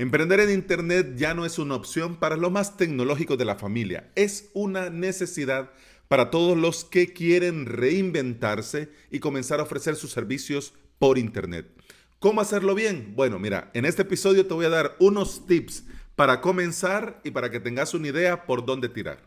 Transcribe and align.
Emprender 0.00 0.40
en 0.40 0.50
Internet 0.50 1.12
ya 1.16 1.34
no 1.34 1.44
es 1.44 1.58
una 1.58 1.74
opción 1.74 2.16
para 2.16 2.38
los 2.38 2.50
más 2.50 2.78
tecnológicos 2.78 3.36
de 3.36 3.44
la 3.44 3.56
familia, 3.56 4.10
es 4.14 4.48
una 4.54 4.88
necesidad 4.88 5.72
para 6.08 6.30
todos 6.30 6.56
los 6.56 6.86
que 6.86 7.12
quieren 7.12 7.66
reinventarse 7.66 8.88
y 9.10 9.18
comenzar 9.18 9.60
a 9.60 9.64
ofrecer 9.64 9.96
sus 9.96 10.10
servicios 10.10 10.72
por 10.98 11.18
Internet. 11.18 11.66
¿Cómo 12.18 12.40
hacerlo 12.40 12.74
bien? 12.74 13.12
Bueno, 13.14 13.38
mira, 13.38 13.70
en 13.74 13.84
este 13.84 14.00
episodio 14.00 14.46
te 14.46 14.54
voy 14.54 14.64
a 14.64 14.70
dar 14.70 14.96
unos 15.00 15.46
tips 15.46 15.84
para 16.16 16.40
comenzar 16.40 17.20
y 17.22 17.32
para 17.32 17.50
que 17.50 17.60
tengas 17.60 17.92
una 17.92 18.08
idea 18.08 18.46
por 18.46 18.64
dónde 18.64 18.88
tirar. 18.88 19.18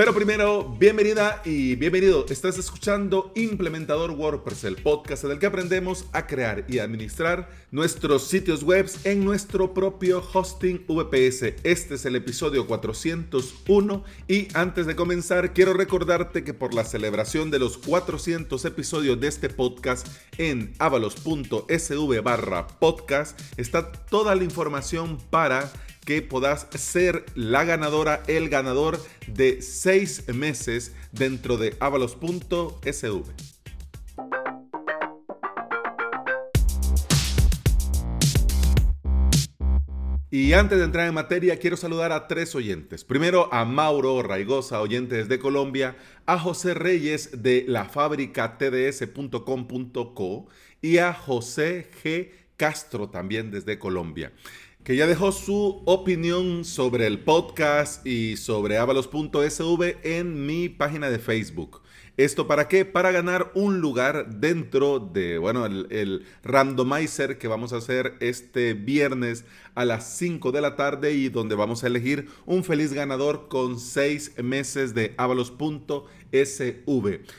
Pero 0.00 0.14
primero, 0.14 0.64
bienvenida 0.78 1.42
y 1.44 1.74
bienvenido. 1.74 2.24
Estás 2.30 2.56
escuchando 2.56 3.32
Implementador 3.34 4.12
WordPress, 4.12 4.64
el 4.64 4.76
podcast 4.76 5.24
en 5.24 5.32
el 5.32 5.38
que 5.38 5.44
aprendemos 5.44 6.06
a 6.14 6.26
crear 6.26 6.64
y 6.68 6.78
administrar 6.78 7.50
nuestros 7.70 8.26
sitios 8.26 8.62
web 8.62 8.90
en 9.04 9.22
nuestro 9.22 9.74
propio 9.74 10.26
hosting 10.32 10.86
VPS. 10.88 11.52
Este 11.64 11.96
es 11.96 12.06
el 12.06 12.16
episodio 12.16 12.66
401 12.66 14.04
y 14.26 14.48
antes 14.54 14.86
de 14.86 14.96
comenzar 14.96 15.52
quiero 15.52 15.74
recordarte 15.74 16.44
que 16.44 16.54
por 16.54 16.72
la 16.72 16.84
celebración 16.84 17.50
de 17.50 17.58
los 17.58 17.76
400 17.76 18.64
episodios 18.64 19.20
de 19.20 19.28
este 19.28 19.50
podcast 19.50 20.08
en 20.38 20.72
avalos.sv 20.78 22.22
barra 22.22 22.66
podcast 22.66 23.38
está 23.58 23.92
toda 23.92 24.34
la 24.34 24.44
información 24.44 25.18
para 25.28 25.70
que 26.04 26.22
puedas 26.22 26.66
ser 26.74 27.24
la 27.34 27.64
ganadora, 27.64 28.22
el 28.26 28.48
ganador 28.48 29.00
de 29.26 29.62
seis 29.62 30.26
meses 30.28 30.92
dentro 31.12 31.56
de 31.56 31.76
avalos.sv. 31.80 33.24
Y 40.32 40.52
antes 40.52 40.78
de 40.78 40.84
entrar 40.84 41.08
en 41.08 41.14
materia, 41.14 41.58
quiero 41.58 41.76
saludar 41.76 42.12
a 42.12 42.28
tres 42.28 42.54
oyentes. 42.54 43.02
Primero 43.04 43.52
a 43.52 43.64
Mauro 43.64 44.22
Raigosa, 44.22 44.80
oyente 44.80 45.16
desde 45.16 45.40
Colombia, 45.40 45.96
a 46.24 46.38
José 46.38 46.74
Reyes 46.74 47.42
de 47.42 47.64
la 47.66 47.86
fábrica 47.86 48.56
tds.com.co 48.56 50.46
y 50.80 50.98
a 50.98 51.12
José 51.12 51.90
G. 52.04 52.30
Castro 52.56 53.08
también 53.08 53.50
desde 53.50 53.80
Colombia 53.80 54.32
que 54.84 54.96
ya 54.96 55.06
dejó 55.06 55.30
su 55.30 55.82
opinión 55.84 56.64
sobre 56.64 57.06
el 57.06 57.20
podcast 57.20 58.06
y 58.06 58.38
sobre 58.38 58.78
avalos.sv 58.78 59.98
en 60.02 60.46
mi 60.46 60.70
página 60.70 61.10
de 61.10 61.18
Facebook. 61.18 61.82
¿Esto 62.16 62.46
para 62.46 62.66
qué? 62.66 62.84
Para 62.84 63.12
ganar 63.12 63.50
un 63.54 63.80
lugar 63.80 64.40
dentro 64.40 64.98
de, 64.98 65.38
bueno, 65.38 65.66
el, 65.66 66.26
randomizer 66.42 67.38
que 67.38 67.48
vamos 67.48 67.72
a 67.72 67.76
hacer 67.76 68.14
este 68.20 68.74
viernes 68.74 69.44
a 69.74 69.84
las 69.84 70.16
5 70.16 70.50
de 70.50 70.60
la 70.60 70.76
tarde 70.76 71.12
y 71.12 71.28
donde 71.28 71.54
vamos 71.54 71.84
a 71.84 71.86
elegir 71.86 72.28
un 72.46 72.64
feliz 72.64 72.92
ganador 72.92 73.48
con 73.48 73.78
6 73.78 74.42
meses 74.42 74.94
de 74.94 75.14
avalos.sv. 75.18 76.04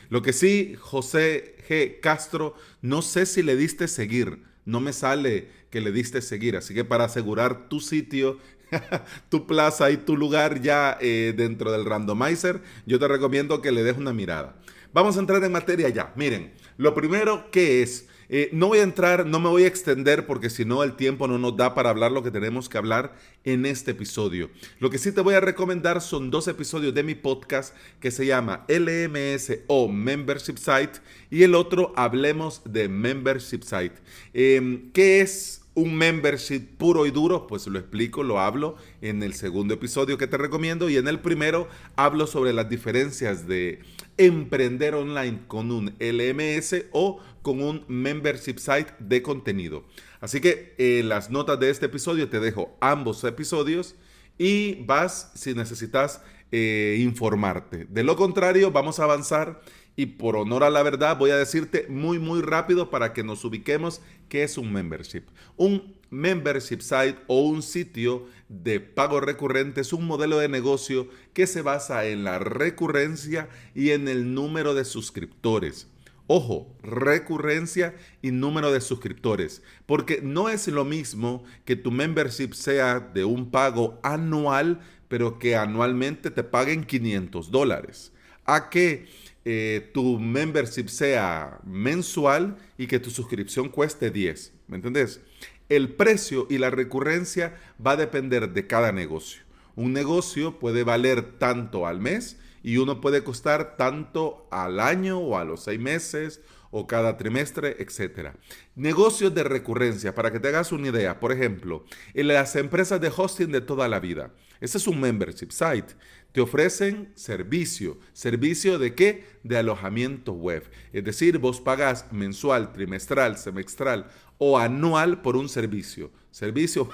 Lo 0.10 0.22
que 0.22 0.34
sí, 0.34 0.76
José 0.80 1.56
G. 1.68 2.00
Castro, 2.02 2.56
no 2.82 3.02
sé 3.02 3.26
si 3.26 3.44
le 3.44 3.56
diste 3.56 3.88
seguir 3.88 4.52
no 4.66 4.80
me 4.80 4.94
sale 4.94 5.50
que 5.72 5.82
le 5.82 5.92
diste 5.92 6.22
seguir. 6.22 6.56
Así 6.56 6.74
que 6.74 6.86
para 6.86 7.06
asegurar 7.06 7.68
tu 7.70 7.80
sitio, 7.80 8.38
tu 9.30 9.48
plaza 9.48 9.90
y 9.90 9.98
tu 9.98 10.16
lugar 10.16 10.62
ya 10.62 10.98
eh, 11.02 11.34
dentro 11.36 11.72
del 11.72 11.86
randomizer, 11.86 12.62
yo 12.86 13.00
te 13.00 13.08
recomiendo 13.08 13.62
que 13.62 13.72
le 13.72 13.84
des 13.84 13.98
una 13.98 14.14
mirada. 14.14 14.56
Vamos 14.94 15.18
a 15.18 15.22
entrar 15.22 15.44
en 15.44 15.52
materia 15.52 15.90
ya. 15.90 16.14
Miren, 16.16 16.52
lo 16.78 16.94
primero 16.94 17.50
que 17.50 17.82
es 17.82 18.08
eh, 18.34 18.50
no 18.54 18.68
voy 18.68 18.80
a 18.80 18.84
entrar, 18.84 19.26
no 19.26 19.42
me 19.42 19.50
voy 19.50 19.66
a 19.66 19.68
extender 19.68 20.26
porque 20.26 20.50
si 20.50 20.64
no 20.64 20.84
el 20.84 20.96
tiempo 20.96 21.28
no 21.28 21.38
nos 21.38 21.58
da 21.58 21.76
para 21.76 21.90
hablar 21.90 22.14
lo 22.14 22.24
que 22.24 22.32
tenemos 22.32 22.70
que 22.70 22.78
hablar 22.78 23.14
en 23.44 23.66
este 23.66 23.92
episodio. 23.92 24.50
Lo 24.80 24.90
que 24.90 25.00
sí 25.00 25.12
te 25.12 25.20
voy 25.20 25.36
a 25.36 25.42
recomendar 25.42 26.00
son 26.00 26.32
dos 26.32 26.48
episodios 26.48 26.94
de 26.94 27.04
mi 27.04 27.14
podcast 27.14 27.76
que 28.00 28.10
se 28.10 28.26
llama 28.26 28.66
LMS 28.70 29.60
o 29.68 29.90
Membership 29.90 30.56
Site 30.56 31.02
y 31.30 31.44
el 31.44 31.56
otro 31.56 31.92
Hablemos 31.98 32.62
de 32.64 32.88
Membership 32.88 33.64
Site. 33.64 33.96
Em, 34.34 34.94
¿Qué 34.94 35.20
es 35.20 35.61
un 35.74 35.96
membership 35.96 36.78
puro 36.78 37.06
y 37.06 37.12
duro, 37.12 37.48
pues 37.48 37.66
lo 37.68 37.80
explico, 37.80 38.24
lo 38.24 38.40
hablo 38.40 38.76
en 39.02 39.24
el 39.24 39.34
segundo 39.34 39.74
episodio 39.74 40.18
que 40.18 40.28
te 40.28 40.38
recomiendo 40.38 40.90
y 40.90 40.98
en 40.98 41.08
el 41.08 41.20
primero 41.20 41.68
hablo 41.96 42.28
sobre 42.28 42.52
las 42.52 42.70
diferencias 42.70 43.48
de 43.48 43.80
emprender 44.18 44.96
online 44.96 45.42
con 45.48 45.72
un 45.72 45.96
LMS 46.00 46.86
o 46.92 47.20
con 47.42 47.62
un 47.62 47.86
membership 47.88 48.58
site 48.58 48.94
de 49.00 49.22
contenido. 49.22 49.86
Así 50.20 50.42
que 50.42 50.76
en 50.78 51.10
las 51.10 51.32
notas 51.32 51.60
de 51.60 51.70
este 51.70 51.86
episodio 51.86 52.30
te 52.30 52.40
dejo 52.40 52.78
ambos 52.82 53.24
episodios 53.24 53.96
y 54.38 54.84
vas 54.84 55.32
si 55.36 55.54
necesitas 55.54 56.22
eh, 56.52 56.98
informarte. 57.00 57.86
De 57.90 58.04
lo 58.04 58.18
contrario, 58.18 58.72
vamos 58.72 59.00
a 59.00 59.06
avanzar 59.06 59.62
y 59.96 60.06
por 60.08 60.36
honor 60.36 60.64
a 60.64 60.70
la 60.70 60.84
verdad 60.84 61.18
voy 61.18 61.32
a 61.32 61.38
decirte 61.38 61.86
muy 61.90 62.20
muy 62.20 62.42
rápido 62.42 62.90
para 62.90 63.14
que 63.14 63.24
nos 63.24 63.44
ubiquemos 63.44 64.02
qué 64.30 64.44
es 64.44 64.58
un 64.58 64.72
membership. 64.72 65.24
Un 65.58 65.96
membership 66.10 66.82
site 66.82 67.18
o 67.28 67.42
un 67.42 67.62
sitio 67.62 68.28
de 68.50 68.80
pago 68.80 69.20
recurrente 69.20 69.82
es 69.82 69.94
un 69.94 70.06
modelo 70.06 70.38
de 70.38 70.50
negocio 70.50 71.08
que 71.34 71.48
se 71.48 71.62
basa 71.62 72.06
en 72.06 72.24
la 72.24 72.40
recurrencia 72.40 73.50
y 73.74 73.92
en 73.92 74.08
el 74.08 74.34
número 74.34 74.74
de 74.74 74.86
suscriptores. 74.86 75.88
Ojo, 76.28 76.74
recurrencia 76.82 77.94
y 78.22 78.32
número 78.32 78.72
de 78.72 78.80
suscriptores, 78.80 79.64
porque 79.86 80.22
no 80.22 80.48
es 80.48 80.68
lo 80.70 80.86
mismo 80.86 81.44
que 81.66 81.76
tu 81.76 81.92
membership 81.92 82.54
sea 82.54 83.02
de 83.02 83.26
un 83.26 83.52
pago 83.52 84.00
anual, 84.02 84.80
pero 85.10 85.40
que 85.40 85.58
anualmente 85.58 86.32
te 86.32 86.44
paguen 86.44 86.86
500 86.86 87.52
dólares, 87.52 88.14
a 88.46 88.70
que 88.70 89.08
eh, 89.44 89.90
tu 89.94 90.20
membership 90.20 90.88
sea 90.88 91.60
mensual 91.64 92.58
y 92.78 92.88
que 92.88 93.00
tu 93.00 93.10
suscripción 93.10 93.70
cueste 93.70 94.12
10. 94.12 94.54
¿Me 94.68 94.76
entendés? 94.78 95.22
El 95.70 95.94
precio 95.94 96.48
y 96.50 96.58
la 96.58 96.70
recurrencia 96.70 97.58
va 97.86 97.92
a 97.92 97.98
depender 97.98 98.54
de 98.54 98.68
cada 98.68 98.92
negocio. 98.92 99.44
Un 99.76 99.94
negocio 99.94 100.60
puede 100.60 100.84
valer 100.84 101.40
tanto 101.40 101.88
al 101.88 102.00
mes 102.00 102.38
y 102.62 102.78
uno 102.78 103.02
puede 103.02 103.24
costar 103.24 103.78
tanto 103.78 104.48
al 104.52 104.80
año 104.80 105.18
o 105.20 105.38
a 105.38 105.46
los 105.46 105.64
seis 105.64 105.80
meses 105.80 106.42
o 106.72 106.88
cada 106.88 107.18
trimestre, 107.18 107.76
etc. 107.80 108.32
Negocios 108.76 109.34
de 109.36 109.44
recurrencia, 109.44 110.16
para 110.16 110.32
que 110.32 110.40
te 110.40 110.48
hagas 110.48 110.72
una 110.72 110.88
idea, 110.88 111.20
por 111.20 111.32
ejemplo, 111.32 111.86
en 112.14 112.28
las 112.30 112.56
empresas 112.56 113.02
de 113.02 113.12
hosting 113.16 113.52
de 113.52 113.62
toda 113.62 113.88
la 113.88 114.00
vida. 114.00 114.32
Ese 114.62 114.78
es 114.78 114.88
un 114.88 115.02
membership 115.02 115.52
site 115.52 115.96
te 116.32 116.42
ofrecen 116.42 117.12
servicio. 117.16 118.00
¿Servicio 118.14 118.80
de 118.80 118.96
qué? 118.96 119.26
De 119.44 119.58
alojamiento 119.58 120.34
web. 120.34 120.64
Es 120.94 121.04
decir, 121.04 121.38
vos 121.40 121.62
pagas 121.62 122.12
mensual, 122.12 122.72
trimestral, 122.74 123.38
semestral 123.38 124.08
o 124.38 124.58
anual 124.58 125.22
por 125.22 125.36
un 125.36 125.50
servicio. 125.50 126.12
Servicio, 126.32 126.90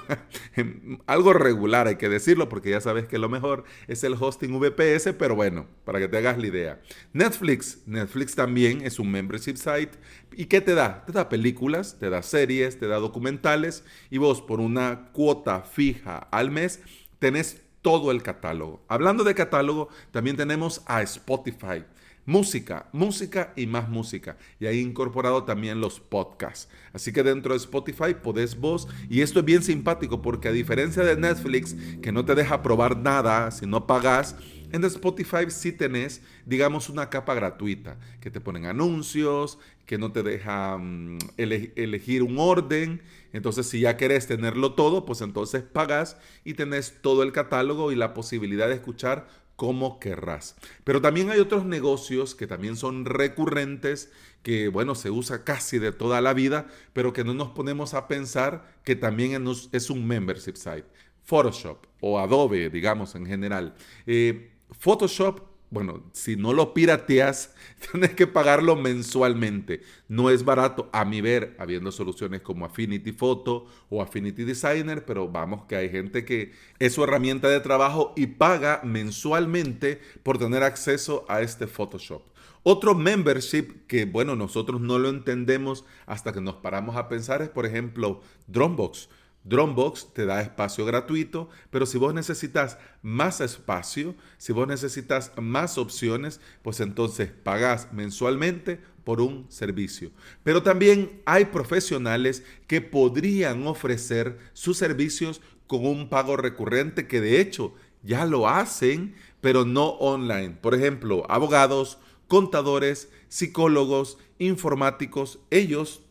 algo 1.06 1.32
regular 1.32 1.86
hay 1.86 1.94
que 1.94 2.08
decirlo 2.08 2.48
porque 2.48 2.70
ya 2.70 2.80
sabes 2.80 3.06
que 3.06 3.18
lo 3.18 3.28
mejor 3.28 3.64
es 3.86 4.02
el 4.02 4.14
hosting 4.14 4.58
VPS, 4.58 5.14
pero 5.16 5.36
bueno, 5.36 5.66
para 5.84 6.00
que 6.00 6.08
te 6.08 6.18
hagas 6.18 6.38
la 6.38 6.46
idea. 6.48 6.80
Netflix, 7.12 7.78
Netflix 7.86 8.34
también 8.34 8.82
es 8.82 8.98
un 8.98 9.10
membership 9.10 9.54
site. 9.56 9.92
¿Y 10.32 10.46
qué 10.46 10.60
te 10.60 10.74
da? 10.74 11.04
Te 11.06 11.12
da 11.12 11.28
películas, 11.28 11.96
te 12.00 12.10
da 12.10 12.22
series, 12.22 12.78
te 12.78 12.88
da 12.88 12.96
documentales 12.96 13.84
y 14.10 14.18
vos 14.18 14.42
por 14.42 14.60
una 14.60 15.10
cuota 15.12 15.62
fija 15.62 16.18
al 16.18 16.50
mes 16.50 16.80
tenés 17.18 17.62
todo 17.88 18.10
el 18.10 18.22
catálogo. 18.22 18.82
Hablando 18.86 19.24
de 19.24 19.34
catálogo, 19.34 19.88
también 20.10 20.36
tenemos 20.36 20.82
a 20.84 21.00
Spotify. 21.00 21.84
Música, 22.26 22.86
música 22.92 23.54
y 23.56 23.66
más 23.66 23.88
música. 23.88 24.36
Y 24.60 24.66
ahí 24.66 24.80
incorporado 24.80 25.44
también 25.44 25.80
los 25.80 25.98
podcasts. 25.98 26.68
Así 26.92 27.14
que 27.14 27.22
dentro 27.22 27.54
de 27.54 27.56
Spotify 27.56 28.12
podés 28.22 28.60
vos, 28.60 28.88
y 29.08 29.22
esto 29.22 29.38
es 29.38 29.46
bien 29.46 29.62
simpático 29.62 30.20
porque 30.20 30.48
a 30.48 30.52
diferencia 30.52 31.02
de 31.02 31.16
Netflix, 31.16 31.74
que 32.02 32.12
no 32.12 32.26
te 32.26 32.34
deja 32.34 32.60
probar 32.62 32.98
nada 32.98 33.50
si 33.50 33.64
no 33.64 33.86
pagas, 33.86 34.36
en 34.72 34.84
Spotify 34.84 35.48
sí 35.48 35.72
tenés, 35.72 36.22
digamos, 36.46 36.88
una 36.88 37.10
capa 37.10 37.34
gratuita, 37.34 37.98
que 38.20 38.30
te 38.30 38.40
ponen 38.40 38.66
anuncios, 38.66 39.58
que 39.86 39.98
no 39.98 40.12
te 40.12 40.22
deja 40.22 40.76
mm, 40.78 41.18
elegir 41.36 42.22
un 42.22 42.38
orden. 42.38 43.02
Entonces, 43.32 43.66
si 43.68 43.80
ya 43.80 43.96
querés 43.96 44.26
tenerlo 44.26 44.74
todo, 44.74 45.04
pues 45.04 45.20
entonces 45.20 45.62
pagas 45.62 46.16
y 46.44 46.54
tenés 46.54 47.00
todo 47.00 47.22
el 47.22 47.32
catálogo 47.32 47.92
y 47.92 47.96
la 47.96 48.14
posibilidad 48.14 48.68
de 48.68 48.74
escuchar 48.74 49.28
como 49.56 49.98
querrás. 49.98 50.54
Pero 50.84 51.00
también 51.00 51.30
hay 51.30 51.40
otros 51.40 51.64
negocios 51.64 52.36
que 52.36 52.46
también 52.46 52.76
son 52.76 53.04
recurrentes, 53.04 54.12
que 54.42 54.68
bueno, 54.68 54.94
se 54.94 55.10
usa 55.10 55.42
casi 55.42 55.80
de 55.80 55.90
toda 55.90 56.20
la 56.20 56.32
vida, 56.32 56.68
pero 56.92 57.12
que 57.12 57.24
no 57.24 57.34
nos 57.34 57.48
ponemos 57.48 57.92
a 57.94 58.06
pensar 58.06 58.78
que 58.84 58.94
también 58.94 59.44
es 59.72 59.90
un 59.90 60.06
membership 60.06 60.54
site. 60.54 60.84
Photoshop 61.24 61.86
o 62.00 62.18
Adobe, 62.18 62.70
digamos 62.70 63.14
en 63.14 63.26
general. 63.26 63.74
Eh, 64.06 64.50
Photoshop 64.72 65.48
bueno, 65.70 66.02
si 66.12 66.36
no 66.36 66.54
lo 66.54 66.72
pirateas, 66.72 67.54
tienes 67.92 68.14
que 68.14 68.26
pagarlo 68.26 68.74
mensualmente. 68.74 69.82
No 70.08 70.30
es 70.30 70.44
barato, 70.44 70.88
a 70.92 71.04
mi 71.04 71.20
ver, 71.20 71.54
habiendo 71.58 71.92
soluciones 71.92 72.40
como 72.40 72.64
Affinity 72.64 73.12
Photo 73.12 73.66
o 73.90 74.00
Affinity 74.00 74.44
Designer, 74.44 75.04
pero 75.04 75.28
vamos 75.28 75.66
que 75.66 75.76
hay 75.76 75.90
gente 75.90 76.24
que 76.24 76.52
es 76.78 76.94
su 76.94 77.04
herramienta 77.04 77.48
de 77.48 77.60
trabajo 77.60 78.14
y 78.16 78.26
paga 78.28 78.80
mensualmente 78.82 80.00
por 80.22 80.38
tener 80.38 80.62
acceso 80.62 81.26
a 81.28 81.42
este 81.42 81.66
Photoshop. 81.66 82.22
Otro 82.62 82.94
membership 82.94 83.86
que, 83.86 84.04
bueno, 84.04 84.36
nosotros 84.36 84.80
no 84.80 84.98
lo 84.98 85.10
entendemos 85.10 85.84
hasta 86.06 86.32
que 86.32 86.40
nos 86.40 86.56
paramos 86.56 86.96
a 86.96 87.08
pensar 87.08 87.42
es, 87.42 87.48
por 87.48 87.66
ejemplo, 87.66 88.20
Dropbox. 88.46 89.08
Dropbox 89.44 90.12
te 90.12 90.26
da 90.26 90.42
espacio 90.42 90.84
gratuito, 90.84 91.48
pero 91.70 91.86
si 91.86 91.96
vos 91.96 92.12
necesitas 92.12 92.78
más 93.02 93.40
espacio, 93.40 94.14
si 94.36 94.52
vos 94.52 94.68
necesitas 94.68 95.32
más 95.40 95.78
opciones, 95.78 96.40
pues 96.62 96.80
entonces 96.80 97.30
pagás 97.30 97.92
mensualmente 97.92 98.80
por 99.04 99.20
un 99.22 99.46
servicio. 99.48 100.10
Pero 100.42 100.62
también 100.62 101.22
hay 101.24 101.46
profesionales 101.46 102.42
que 102.66 102.82
podrían 102.82 103.66
ofrecer 103.66 104.38
sus 104.52 104.76
servicios 104.76 105.40
con 105.66 105.86
un 105.86 106.08
pago 106.08 106.36
recurrente 106.36 107.06
que 107.06 107.20
de 107.20 107.40
hecho 107.40 107.74
ya 108.02 108.26
lo 108.26 108.48
hacen, 108.48 109.14
pero 109.40 109.64
no 109.64 109.88
online. 109.90 110.50
Por 110.60 110.74
ejemplo, 110.74 111.24
abogados, 111.30 111.98
contadores, 112.26 113.08
psicólogos, 113.28 114.18
informáticos, 114.38 115.38
ellos 115.50 116.02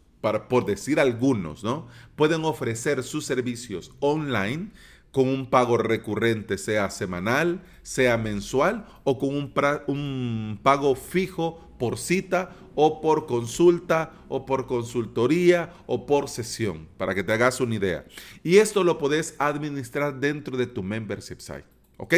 por 0.47 0.65
decir 0.65 0.99
algunos, 0.99 1.63
¿no? 1.63 1.87
Pueden 2.15 2.45
ofrecer 2.45 3.03
sus 3.03 3.25
servicios 3.25 3.91
online 3.99 4.71
con 5.11 5.27
un 5.29 5.49
pago 5.49 5.77
recurrente, 5.77 6.57
sea 6.57 6.89
semanal, 6.89 7.63
sea 7.81 8.17
mensual, 8.17 8.85
o 9.03 9.17
con 9.17 9.35
un, 9.35 9.53
un, 9.87 10.59
pago 10.61 10.95
fijo 10.95 11.59
por 11.79 11.97
cita 11.97 12.55
o 12.75 13.01
por 13.01 13.25
consulta 13.25 14.13
o 14.29 14.45
por 14.45 14.67
consultoría 14.67 15.73
o 15.87 16.05
por 16.05 16.29
sesión, 16.29 16.87
para 16.97 17.15
que 17.15 17.23
te 17.23 17.33
hagas 17.33 17.59
una 17.61 17.75
idea. 17.75 18.05
Y 18.43 18.57
esto 18.57 18.83
lo 18.83 18.97
puedes 18.97 19.35
administrar 19.39 20.19
dentro 20.19 20.57
de 20.57 20.67
tu 20.67 20.83
membership 20.83 21.39
site, 21.39 21.65
¿ok? 21.97 22.13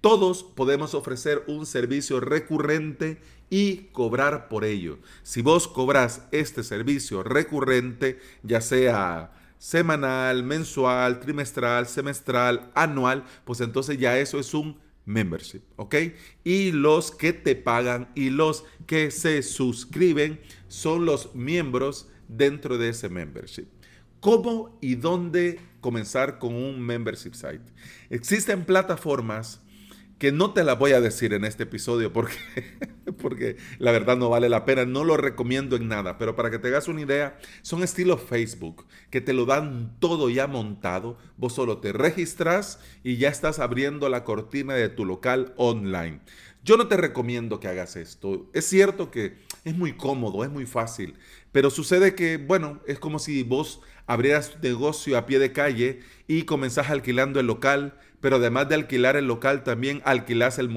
Todos 0.00 0.42
podemos 0.44 0.94
ofrecer 0.94 1.42
un 1.46 1.66
servicio 1.66 2.20
recurrente 2.20 3.20
y 3.50 3.88
cobrar 3.92 4.48
por 4.48 4.64
ello. 4.64 4.98
Si 5.22 5.42
vos 5.42 5.68
cobras 5.68 6.22
este 6.32 6.62
servicio 6.62 7.22
recurrente, 7.22 8.18
ya 8.42 8.60
sea 8.60 9.32
semanal, 9.58 10.42
mensual, 10.42 11.20
trimestral, 11.20 11.86
semestral, 11.86 12.70
anual, 12.74 13.24
pues 13.44 13.60
entonces 13.60 13.98
ya 13.98 14.18
eso 14.18 14.38
es 14.38 14.52
un 14.54 14.78
membership, 15.06 15.62
¿ok? 15.76 15.94
Y 16.44 16.72
los 16.72 17.10
que 17.10 17.32
te 17.32 17.54
pagan 17.54 18.08
y 18.14 18.30
los 18.30 18.64
que 18.86 19.10
se 19.10 19.42
suscriben 19.42 20.40
son 20.68 21.06
los 21.06 21.34
miembros 21.34 22.08
dentro 22.28 22.76
de 22.76 22.90
ese 22.90 23.08
membership. 23.08 23.66
¿Cómo 24.20 24.76
y 24.80 24.96
dónde 24.96 25.60
comenzar 25.80 26.38
con 26.38 26.54
un 26.54 26.80
membership 26.80 27.34
site? 27.34 27.72
Existen 28.10 28.64
plataformas 28.64 29.60
que 30.18 30.32
no 30.32 30.52
te 30.52 30.64
la 30.64 30.74
voy 30.74 30.92
a 30.92 31.00
decir 31.00 31.34
en 31.34 31.44
este 31.44 31.64
episodio 31.64 32.12
porque, 32.12 32.36
porque 33.18 33.56
la 33.78 33.92
verdad 33.92 34.16
no 34.16 34.30
vale 34.30 34.48
la 34.48 34.64
pena, 34.64 34.84
no 34.84 35.04
lo 35.04 35.16
recomiendo 35.16 35.76
en 35.76 35.88
nada, 35.88 36.18
pero 36.18 36.36
para 36.36 36.50
que 36.50 36.58
te 36.58 36.68
hagas 36.68 36.88
una 36.88 37.02
idea, 37.02 37.38
son 37.62 37.82
estilo 37.82 38.16
Facebook, 38.16 38.86
que 39.10 39.20
te 39.20 39.32
lo 39.32 39.44
dan 39.44 39.96
todo 39.98 40.30
ya 40.30 40.46
montado, 40.46 41.18
vos 41.36 41.54
solo 41.54 41.78
te 41.78 41.92
registras 41.92 42.80
y 43.02 43.16
ya 43.18 43.28
estás 43.28 43.58
abriendo 43.58 44.08
la 44.08 44.24
cortina 44.24 44.74
de 44.74 44.88
tu 44.88 45.04
local 45.04 45.52
online. 45.56 46.20
Yo 46.64 46.76
no 46.76 46.88
te 46.88 46.96
recomiendo 46.96 47.60
que 47.60 47.68
hagas 47.68 47.94
esto. 47.94 48.50
Es 48.52 48.64
cierto 48.64 49.12
que 49.12 49.38
es 49.64 49.76
muy 49.76 49.92
cómodo, 49.92 50.42
es 50.42 50.50
muy 50.50 50.66
fácil, 50.66 51.14
pero 51.52 51.70
sucede 51.70 52.16
que, 52.16 52.38
bueno, 52.38 52.80
es 52.88 52.98
como 52.98 53.20
si 53.20 53.44
vos 53.44 53.82
abrieras 54.06 54.56
negocio 54.62 55.18
a 55.18 55.26
pie 55.26 55.38
de 55.38 55.52
calle 55.52 56.00
y 56.28 56.42
comenzás 56.42 56.90
alquilando 56.90 57.40
el 57.40 57.46
local, 57.46 57.94
pero 58.20 58.36
además 58.36 58.68
de 58.68 58.74
alquilar 58.74 59.16
el 59.16 59.26
local, 59.26 59.62
también 59.62 60.02
alquilás 60.04 60.58
el, 60.58 60.70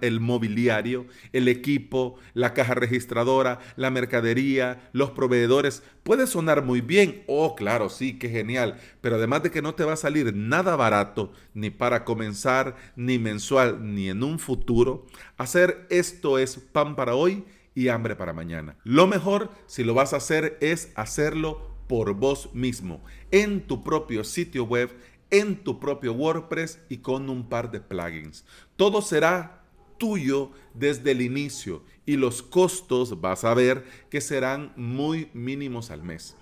el 0.00 0.20
mobiliario, 0.20 1.06
el 1.32 1.48
equipo, 1.48 2.16
la 2.32 2.54
caja 2.54 2.74
registradora, 2.74 3.58
la 3.76 3.90
mercadería, 3.90 4.88
los 4.92 5.10
proveedores. 5.10 5.82
Puede 6.04 6.26
sonar 6.26 6.62
muy 6.62 6.80
bien, 6.80 7.22
oh 7.26 7.54
claro, 7.54 7.90
sí, 7.90 8.18
qué 8.18 8.28
genial, 8.30 8.78
pero 9.00 9.16
además 9.16 9.42
de 9.42 9.50
que 9.50 9.62
no 9.62 9.74
te 9.74 9.84
va 9.84 9.94
a 9.94 9.96
salir 9.96 10.34
nada 10.34 10.76
barato, 10.76 11.32
ni 11.54 11.70
para 11.70 12.04
comenzar, 12.04 12.76
ni 12.94 13.18
mensual, 13.18 13.94
ni 13.94 14.08
en 14.08 14.22
un 14.22 14.38
futuro, 14.38 15.06
hacer 15.36 15.86
esto 15.90 16.38
es 16.38 16.56
pan 16.56 16.96
para 16.96 17.14
hoy 17.14 17.44
y 17.74 17.88
hambre 17.88 18.16
para 18.16 18.32
mañana. 18.32 18.76
Lo 18.84 19.06
mejor, 19.06 19.50
si 19.66 19.84
lo 19.84 19.92
vas 19.92 20.14
a 20.14 20.16
hacer, 20.16 20.56
es 20.62 20.92
hacerlo 20.94 21.75
por 21.86 22.14
vos 22.14 22.50
mismo, 22.54 23.00
en 23.30 23.66
tu 23.66 23.82
propio 23.84 24.24
sitio 24.24 24.64
web, 24.64 24.90
en 25.30 25.56
tu 25.56 25.80
propio 25.80 26.12
WordPress 26.12 26.80
y 26.88 26.98
con 26.98 27.28
un 27.28 27.48
par 27.48 27.70
de 27.70 27.80
plugins. 27.80 28.44
Todo 28.76 29.02
será 29.02 29.64
tuyo 29.98 30.50
desde 30.74 31.12
el 31.12 31.22
inicio 31.22 31.82
y 32.04 32.16
los 32.16 32.42
costos 32.42 33.20
vas 33.20 33.44
a 33.44 33.54
ver 33.54 33.84
que 34.10 34.20
serán 34.20 34.72
muy 34.76 35.28
mínimos 35.32 35.90
al 35.90 36.02
mes. 36.02 36.36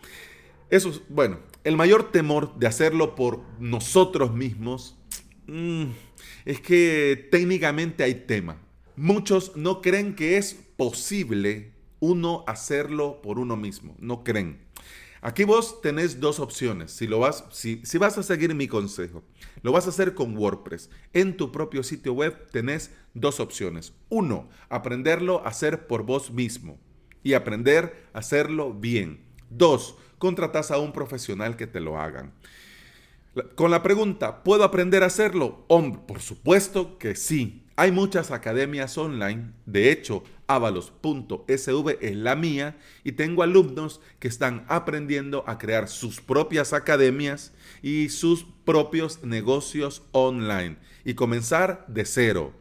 Eso 0.71 0.91
es, 0.91 1.03
bueno, 1.09 1.39
el 1.63 1.77
mayor 1.77 2.11
temor 2.11 2.59
de 2.59 2.67
hacerlo 2.67 3.15
por 3.15 3.43
nosotros 3.59 4.35
mismos 4.35 4.97
mm, 5.47 5.85
es 6.45 6.61
que 6.61 7.29
técnicamente 7.31 8.03
hay 8.03 8.15
tema. 8.15 8.59
Muchos 8.97 9.57
no 9.57 9.83
creen 9.83 10.15
que 10.15 10.37
es 10.37 10.55
posible 10.77 11.73
uno 12.01 12.45
hacerlo 12.47 13.23
por 13.23 13.39
uno 13.39 13.57
mismo, 13.57 13.97
no 13.99 14.25
creen. 14.25 14.59
Aquí 15.25 15.45
vos 15.45 15.81
tenés 15.81 16.21
dos 16.21 16.39
opciones. 16.39 16.93
Si, 16.93 17.07
lo 17.07 17.19
vas, 17.19 17.47
si, 17.51 17.81
si 17.83 17.97
vas 17.97 18.19
a 18.19 18.23
seguir 18.23 18.55
mi 18.55 18.69
consejo, 18.69 19.25
lo 19.63 19.73
vas 19.73 19.87
a 19.87 19.89
hacer 19.89 20.13
con 20.13 20.37
WordPress. 20.37 20.91
En 21.15 21.39
tu 21.39 21.51
propio 21.51 21.83
sitio 21.83 22.13
web 22.13 22.51
tenés 22.51 22.91
dos 23.15 23.41
opciones. 23.41 23.95
Uno, 24.11 24.51
aprenderlo 24.69 25.41
a 25.43 25.49
hacer 25.49 25.87
por 25.87 26.03
vos 26.03 26.31
mismo 26.31 26.79
y 27.23 27.33
aprender 27.33 28.05
a 28.13 28.19
hacerlo 28.19 28.75
bien. 28.75 29.25
Dos, 29.49 29.97
contratas 30.19 30.71
a 30.71 30.77
un 30.77 30.93
profesional 30.93 31.57
que 31.57 31.67
te 31.67 31.81
lo 31.81 31.99
hagan. 31.99 32.35
Con 33.55 33.71
la 33.71 33.83
pregunta, 33.83 34.45
¿puedo 34.45 34.63
aprender 34.63 35.03
a 35.03 35.07
hacerlo? 35.07 35.65
Hombre, 35.69 36.03
por 36.07 36.21
supuesto 36.21 36.99
que 36.99 37.17
sí. 37.17 37.64
Hay 37.77 37.91
muchas 37.91 38.31
academias 38.31 38.97
online, 38.97 39.51
de 39.67 39.91
hecho, 39.91 40.23
avalos.sv 40.47 41.99
es 42.01 42.15
la 42.15 42.37
mía 42.37 42.77
y 43.03 43.13
tengo 43.13 43.43
alumnos 43.43 44.01
que 44.21 44.29
están 44.29 44.65
aprendiendo 44.69 45.43
a 45.49 45.59
crear 45.59 45.89
sus 45.89 46.21
propias 46.21 46.73
academias 46.73 47.53
y 47.83 48.11
sus 48.11 48.47
propios 48.65 49.25
negocios 49.25 50.03
online 50.13 50.77
y 51.05 51.15
comenzar 51.15 51.85
de 51.89 52.05
cero. 52.05 52.53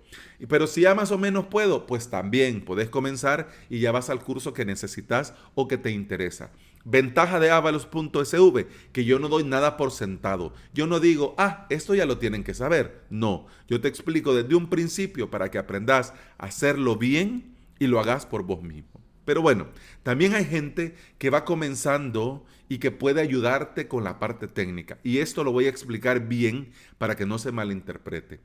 Pero 0.49 0.65
si 0.65 0.81
ya 0.81 0.95
más 0.95 1.11
o 1.11 1.19
menos 1.19 1.45
puedo, 1.45 1.85
pues 1.85 2.09
también 2.09 2.65
puedes 2.65 2.89
comenzar 2.89 3.51
y 3.69 3.81
ya 3.81 3.91
vas 3.91 4.09
al 4.09 4.23
curso 4.23 4.51
que 4.51 4.65
necesitas 4.65 5.35
o 5.53 5.67
que 5.67 5.77
te 5.77 5.91
interesa. 5.91 6.49
Ventaja 6.85 7.39
de 7.39 7.49
avalos.sv, 7.49 8.67
que 8.91 9.05
yo 9.05 9.19
no 9.19 9.29
doy 9.29 9.43
nada 9.43 9.77
por 9.77 9.91
sentado. 9.91 10.53
Yo 10.73 10.85
no 10.85 10.99
digo, 10.99 11.33
ah, 11.37 11.65
esto 11.69 11.95
ya 11.95 12.05
lo 12.05 12.17
tienen 12.17 12.43
que 12.43 12.53
saber. 12.53 13.05
No, 13.09 13.47
yo 13.67 13.79
te 13.79 13.87
explico 13.87 14.35
desde 14.35 14.55
un 14.55 14.69
principio 14.69 15.29
para 15.29 15.49
que 15.49 15.57
aprendas 15.57 16.13
a 16.37 16.45
hacerlo 16.47 16.97
bien 16.97 17.55
y 17.79 17.87
lo 17.87 17.99
hagas 17.99 18.25
por 18.25 18.43
vos 18.43 18.61
mismo. 18.61 19.01
Pero 19.25 19.41
bueno, 19.41 19.67
también 20.03 20.35
hay 20.35 20.45
gente 20.45 20.95
que 21.17 21.29
va 21.29 21.45
comenzando 21.45 22.45
y 22.67 22.79
que 22.79 22.91
puede 22.91 23.21
ayudarte 23.21 23.87
con 23.87 24.03
la 24.03 24.19
parte 24.19 24.47
técnica. 24.47 24.99
Y 25.03 25.19
esto 25.19 25.43
lo 25.43 25.51
voy 25.51 25.65
a 25.65 25.69
explicar 25.69 26.27
bien 26.27 26.71
para 26.97 27.15
que 27.15 27.25
no 27.25 27.37
se 27.39 27.51
malinterprete. 27.51 28.41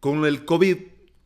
Con 0.00 0.26
el 0.26 0.44
COVID, 0.44 0.76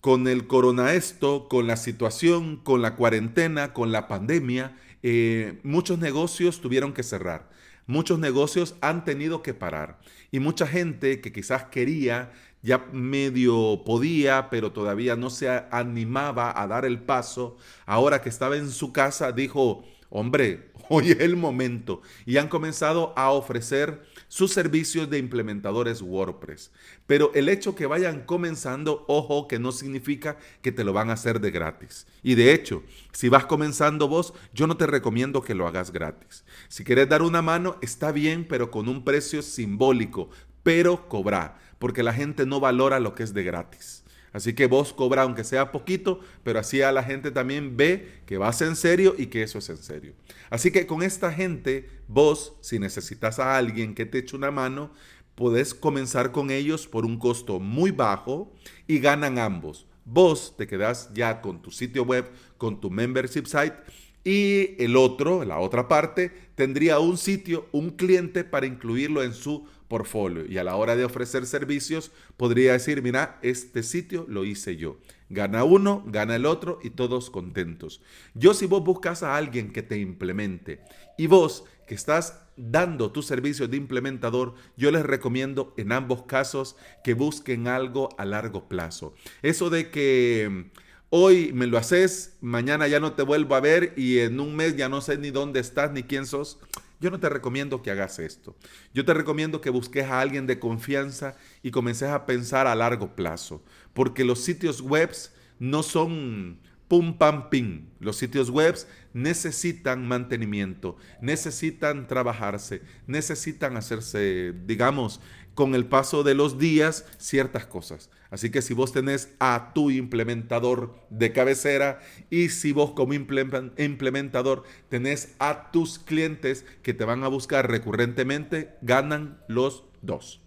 con 0.01 0.29
el 0.29 0.47
corona 0.47 0.93
esto, 0.93 1.49
con 1.49 1.67
la 1.67 1.77
situación, 1.77 2.59
con 2.59 2.83
la 2.83 2.95
cuarentena, 2.95 3.73
con 3.73 3.91
la 3.91 4.07
pandemia, 4.07 4.77
eh, 5.03 5.59
muchos 5.63 5.99
negocios 5.99 6.61
tuvieron 6.61 6.93
que 6.93 7.03
cerrar, 7.03 7.49
muchos 7.87 8.19
negocios 8.19 8.75
han 8.81 9.05
tenido 9.05 9.43
que 9.43 9.55
parar 9.55 9.99
y 10.31 10.41
mucha 10.41 10.67
gente 10.67 11.21
que 11.21 11.33
quizás 11.33 11.65
quería, 11.65 12.33
ya 12.63 12.87
medio 12.93 13.83
podía, 13.85 14.51
pero 14.51 14.73
todavía 14.73 15.15
no 15.17 15.31
se 15.31 15.49
animaba 15.71 16.61
a 16.61 16.67
dar 16.67 16.85
el 16.85 17.01
paso, 17.01 17.57
ahora 17.85 18.21
que 18.23 18.29
estaba 18.29 18.57
en 18.57 18.71
su 18.71 18.93
casa, 18.93 19.33
dijo, 19.33 19.85
hombre, 20.11 20.73
hoy 20.89 21.13
es 21.13 21.21
el 21.21 21.37
momento 21.37 22.03
y 22.25 22.39
han 22.39 22.49
comenzado 22.49 23.13
a 23.17 23.31
ofrecer 23.31 24.03
sus 24.29 24.53
servicios 24.53 25.09
de 25.11 25.19
implementadores 25.19 26.03
WordPress. 26.03 26.71
Pero 27.07 27.31
el 27.35 27.49
hecho 27.49 27.75
que 27.75 27.87
vayan 27.87 28.25
comenzando, 28.25 29.05
ojo, 29.09 29.49
que 29.49 29.59
no 29.59 29.73
significa 29.73 30.37
que 30.63 30.73
te 30.73 30.85
lo 30.85 30.93
van 30.93 31.11
a 31.11 31.15
hacer 31.15 31.41
de 31.41 31.51
gratis. 31.51 32.07
Y 32.23 32.35
de 32.35 32.53
hecho, 32.53 32.83
si 33.13 33.29
vas 33.29 33.47
comenzando 33.47 34.09
vos, 34.09 34.35
yo 34.53 34.67
no 34.67 34.77
te 34.77 34.87
recomiendo 34.87 35.43
que 35.43 35.55
lo 35.55 35.67
hagas 35.67 35.93
gratis. 35.93 36.45
Si 36.69 36.85
quieres 36.85 37.09
dar 37.09 37.23
una 37.23 37.43
mano, 37.43 37.77
está 37.83 38.13
bien, 38.13 38.47
pero 38.49 38.71
con 38.71 38.89
un 38.89 39.05
precio 39.05 39.43
simbólico, 39.43 40.31
pero 40.63 41.09
cobra, 41.09 41.59
porque 41.79 42.03
la 42.03 42.13
gente 42.13 42.47
no 42.47 42.61
valora 42.61 43.01
lo 43.01 43.15
que 43.15 43.23
es 43.23 43.35
de 43.35 43.45
gratis. 43.45 44.03
Así 44.37 44.53
que 44.53 44.67
vos 44.67 44.93
cobra 44.93 45.23
aunque 45.23 45.45
sea 45.45 45.73
poquito, 45.73 46.21
pero 46.43 46.59
así 46.59 46.83
a 46.83 46.93
la 46.93 47.03
gente 47.03 47.31
también 47.31 47.75
ve 47.75 48.21
que 48.27 48.37
vas 48.37 48.61
en 48.61 48.77
serio 48.77 49.15
y 49.17 49.29
que 49.29 49.43
eso 49.43 49.61
es 49.61 49.71
en 49.71 49.79
serio. 49.79 50.13
Así 50.51 50.71
que 50.71 50.87
con 50.87 51.03
esta 51.03 51.33
gente, 51.33 51.89
vos, 52.07 52.53
si 52.61 52.79
necesitas 52.79 53.39
a 53.39 53.57
alguien 53.57 53.95
que 53.95 54.05
te 54.05 54.19
eche 54.19 54.37
una 54.37 54.51
mano, 54.51 54.91
podés 55.37 55.73
comenzar 55.73 56.33
con 56.33 56.51
ellos 56.51 56.87
por 56.87 57.07
un 57.07 57.19
costo 57.19 57.61
muy 57.61 57.93
bajo 57.93 58.53
y 58.87 58.99
ganan 58.99 59.39
ambos. 59.39 59.87
Vos 60.05 60.55
te 60.55 60.67
quedás 60.67 61.09
ya 61.15 61.41
con 61.41 61.63
tu 61.63 61.71
sitio 61.71 62.03
web, 62.03 62.31
con 62.59 62.79
tu 62.79 62.91
membership 62.91 63.47
site 63.47 63.77
y 64.23 64.75
el 64.83 64.97
otro, 64.97 65.47
la 65.47 65.61
otra 65.61 65.89
parte, 65.89 66.31
tendría 66.57 66.99
un 66.99 67.17
sitio, 67.17 67.69
un 67.73 67.89
cliente 67.89 68.45
para 68.45 68.67
incluirlo 68.67 69.23
en 69.23 69.33
su 69.33 69.67
portfolio. 69.89 70.45
Y 70.47 70.59
a 70.59 70.65
la 70.65 70.77
hora 70.77 70.97
de 70.97 71.05
ofrecer 71.05 71.47
servicios, 71.47 72.13
podría 72.37 72.73
decir, 72.73 73.03
mira, 73.03 73.39
este 73.43 73.83
sitio 73.83 74.27
lo 74.29 74.45
hice 74.45 74.77
yo. 74.77 74.99
Gana 75.29 75.65
uno, 75.65 76.05
gana 76.07 76.37
el 76.37 76.47
otro 76.47 76.79
y 76.83 76.91
todos 76.91 77.31
contentos. 77.31 78.01
Yo 78.35 78.55
si 78.55 78.67
vos 78.67 78.85
buscas 78.85 79.23
a 79.23 79.37
alguien 79.37 79.73
que 79.73 79.83
te 79.83 79.99
implemente 79.99 80.81
y 81.19 81.27
vos 81.27 81.65
que 81.87 81.95
estás 81.95 82.43
dando 82.57 83.13
tu 83.13 83.23
servicio 83.23 83.69
de 83.69 83.77
implementador, 83.77 84.55
yo 84.77 84.91
les 84.91 85.05
recomiendo 85.05 85.75
en 85.77 85.93
ambos 85.93 86.23
casos 86.25 86.77
que 87.05 87.15
busquen 87.15 87.69
algo 87.69 88.09
a 88.19 88.25
largo 88.25 88.69
plazo. 88.69 89.15
Eso 89.43 89.71
de 89.71 89.91
que 89.91 90.71
Hoy 91.09 91.53
me 91.53 91.69
lo 91.69 91.79
haces, 91.79 92.37
mañana 92.41 92.89
ya 92.89 92.99
no 92.99 93.13
te 93.13 93.23
vuelvo 93.23 93.55
a 93.55 93.61
ver 93.61 93.95
y 93.97 94.19
en 94.19 94.41
un 94.41 94.57
mes 94.57 94.77
ya 94.77 94.89
no 94.89 95.01
sé 95.01 95.17
ni 95.17 95.31
dónde 95.31 95.61
estás 95.61 95.93
ni 95.93 96.03
quién 96.03 96.27
sos. 96.27 96.59
Yo 97.01 97.11
no 97.11 97.21
te 97.21 97.29
recomiendo 97.29 97.83
que 97.83 97.91
hagas 97.91 98.19
esto. 98.19 98.57
Yo 98.95 99.05
te 99.05 99.15
recomiendo 99.15 99.61
que 99.61 99.71
busques 99.71 100.05
a 100.07 100.21
alguien 100.21 100.47
de 100.47 100.59
confianza 100.59 101.37
y 101.63 101.71
comences 101.71 102.09
a 102.09 102.25
pensar 102.27 102.67
a 102.67 102.75
largo 102.75 103.15
plazo, 103.15 103.63
porque 103.93 104.25
los 104.25 104.41
sitios 104.41 104.81
web 104.81 105.11
no 105.59 105.83
son 105.83 106.59
pum 106.89 107.19
pam 107.19 107.51
pim. 107.51 107.89
Los 108.01 108.17
sitios 108.17 108.51
web 108.51 108.77
necesitan 109.13 110.07
mantenimiento, 110.07 110.97
necesitan 111.21 112.07
trabajarse, 112.07 112.83
necesitan 113.07 113.77
hacerse, 113.77 114.55
digamos, 114.67 115.21
con 115.55 115.75
el 115.75 115.87
paso 115.87 116.23
de 116.23 116.35
los 116.35 116.59
días 116.59 117.07
ciertas 117.17 117.67
cosas. 117.67 118.11
Así 118.31 118.51
que 118.51 118.61
si 118.61 118.75
vos 118.75 118.93
tenés 118.93 119.35
a 119.39 119.73
tu 119.75 119.91
implementador 119.91 120.95
de 121.09 121.33
cabecera 121.33 122.01
y 122.29 122.51
si 122.51 122.73
vos 122.73 122.91
como 122.91 123.15
implementador 123.15 124.65
tenés 124.91 125.35
a 125.39 125.71
tus 125.71 125.99
clientes 125.99 126.67
que 126.83 126.93
te 126.93 127.05
van 127.05 127.25
a 127.25 127.29
buscar 127.29 127.71
recurrentemente, 127.71 128.77
ganan 128.83 129.41
los 129.49 129.85
dos. 130.03 130.43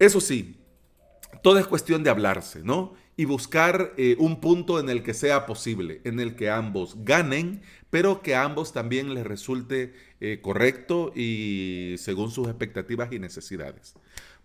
Eso 0.00 0.20
sí, 0.20 0.56
todo 1.42 1.58
es 1.60 1.68
cuestión 1.68 2.02
de 2.02 2.10
hablarse, 2.10 2.62
¿no? 2.64 2.94
Y 3.16 3.26
buscar 3.26 3.92
eh, 3.98 4.16
un 4.18 4.40
punto 4.40 4.80
en 4.80 4.88
el 4.88 5.02
que 5.02 5.14
sea 5.14 5.46
posible, 5.46 6.00
en 6.04 6.18
el 6.18 6.34
que 6.34 6.48
ambos 6.48 6.96
ganen, 7.04 7.62
pero 7.90 8.22
que 8.22 8.34
a 8.34 8.44
ambos 8.44 8.72
también 8.72 9.12
les 9.12 9.26
resulte 9.26 9.92
eh, 10.20 10.40
correcto 10.40 11.12
y 11.14 11.96
según 11.98 12.30
sus 12.30 12.48
expectativas 12.48 13.12
y 13.12 13.18
necesidades. 13.18 13.94